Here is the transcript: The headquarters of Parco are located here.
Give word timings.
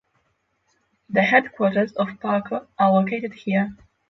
The 1.11 1.21
headquarters 1.21 1.91
of 1.91 2.07
Parco 2.19 2.65
are 2.79 2.91
located 2.91 3.33
here. 3.35 3.77